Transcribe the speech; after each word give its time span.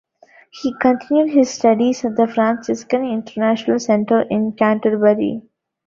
He 0.49 0.73
continued 0.81 1.29
his 1.29 1.51
studies 1.53 2.03
at 2.03 2.15
the 2.15 2.25
Franciscan 2.25 3.03
International 3.05 3.77
Centre 3.77 4.21
in 4.31 4.53
Canterbury. 4.53 5.43